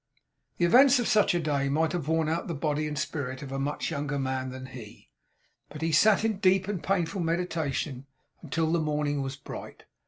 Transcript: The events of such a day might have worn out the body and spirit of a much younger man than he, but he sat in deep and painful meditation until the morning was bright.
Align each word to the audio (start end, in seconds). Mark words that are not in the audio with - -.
The 0.57 0.65
events 0.65 0.97
of 0.97 1.07
such 1.07 1.35
a 1.35 1.39
day 1.39 1.69
might 1.69 1.91
have 1.91 2.07
worn 2.07 2.27
out 2.27 2.47
the 2.47 2.55
body 2.55 2.87
and 2.87 2.97
spirit 2.97 3.43
of 3.43 3.51
a 3.51 3.59
much 3.59 3.91
younger 3.91 4.17
man 4.17 4.49
than 4.49 4.65
he, 4.65 5.11
but 5.69 5.83
he 5.83 5.91
sat 5.91 6.25
in 6.25 6.37
deep 6.39 6.67
and 6.67 6.81
painful 6.81 7.21
meditation 7.21 8.07
until 8.41 8.71
the 8.71 8.79
morning 8.79 9.21
was 9.21 9.35
bright. 9.35 9.83